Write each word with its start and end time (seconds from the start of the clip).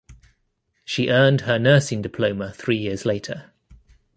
She 0.83 1.11
earned 1.11 1.41
her 1.41 1.59
nursing 1.59 2.01
diploma 2.01 2.53
three 2.53 2.77
years 2.77 3.05
later. 3.05 3.51